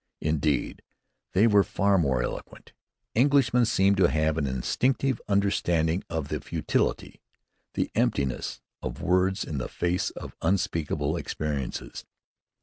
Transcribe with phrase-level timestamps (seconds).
[0.21, 0.81] Indeed,
[1.33, 2.73] they were far more eloquent!
[3.13, 7.21] Englishmen seem to have an instinctive understanding of the futility,
[7.75, 12.03] the emptiness, of words in the face of unspeakable experiences.